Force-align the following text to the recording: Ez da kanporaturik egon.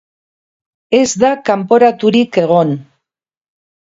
Ez 0.99 1.09
da 1.23 1.29
kanporaturik 1.49 2.39
egon. 2.45 2.73